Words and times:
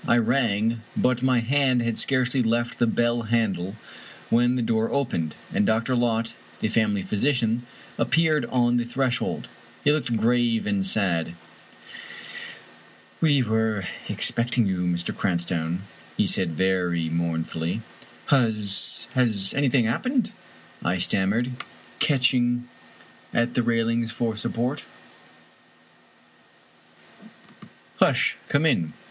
I 0.07 0.17
rang, 0.17 0.81
but 0.97 1.21
my 1.21 1.41
hand 1.41 1.83
had 1.83 1.95
scarcely 1.95 2.41
left 2.41 2.79
the 2.79 2.87
bell 2.87 3.21
handle 3.23 3.75
when 4.31 4.55
the 4.55 4.63
door 4.63 4.89
opened, 4.91 5.35
and 5.53 5.63
Dr. 5.63 5.95
Lott, 5.95 6.33
the 6.59 6.69
family 6.69 7.03
physician, 7.03 7.67
appeared 7.99 8.45
on 8.47 8.77
the 8.77 8.83
threshold. 8.83 9.47
He 9.83 9.91
looked 9.91 10.17
grave 10.17 10.65
and 10.65 10.83
sad." 10.83 11.35
We 13.21 13.43
were 13.43 13.83
expecting 14.09 14.65
you, 14.65 14.79
Mr. 14.87 15.15
Cranstoun," 15.15 15.83
he 16.17 16.25
said, 16.25 16.57
very 16.57 17.07
mournfully. 17.07 17.83
"Has— 18.29 19.07
^has 19.15 19.53
anything— 19.53 19.85
^happened?" 19.85 20.31
I 20.83 20.97
stammered, 20.97 21.51
catch 21.99 22.33
ing 22.33 22.67
at 23.35 23.53
the 23.53 23.61
railings 23.61 24.11
for 24.11 24.35
support" 24.35 24.83
Hush! 27.99 28.35
come 28.49 28.65
in." 28.65 28.93